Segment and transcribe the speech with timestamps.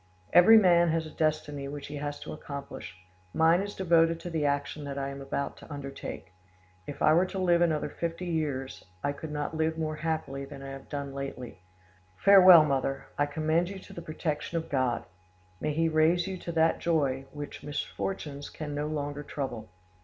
[0.33, 2.97] "Every man has a destiny which he has to accomplish:
[3.35, 6.33] mine is devoted to the action that I am about to undertake;
[6.87, 10.63] if I were to live another fifty years, I could not live more happily than
[10.63, 11.61] I have done lately.
[12.17, 15.03] Farewell, mother: I commend you to the protection of God;
[15.59, 19.69] may He raise you to that joy which misfortunes can no longer trouble!